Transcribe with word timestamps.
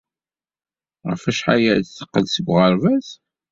Ɣef 1.09 1.21
wacḥal 1.25 1.61
ara 1.71 1.81
d-teqqel 1.83 2.25
seg 2.29 2.47
uɣerbaz? 2.53 3.07